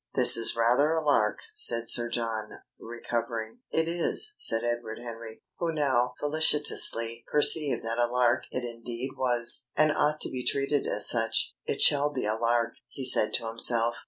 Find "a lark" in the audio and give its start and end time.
0.89-1.37, 7.99-8.45, 12.25-12.77